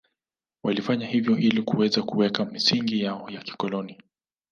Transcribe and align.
Walifanya 0.63 1.07
hivyo 1.07 1.37
ili 1.37 1.61
kuweza 1.63 2.03
kuweka 2.03 2.45
misingi 2.45 3.01
yao 3.03 3.29
ya 3.29 3.41
kikoloni 3.41 3.97